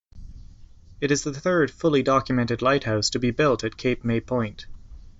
It 0.99 1.11
is 1.11 1.21
the 1.23 1.31
third 1.31 1.69
fully 1.69 2.01
documented 2.01 2.63
lighthouse 2.63 3.07
to 3.11 3.19
be 3.19 3.29
built 3.29 3.63
at 3.63 3.77
Cape 3.77 4.03
May 4.03 4.19
Point. 4.19 4.65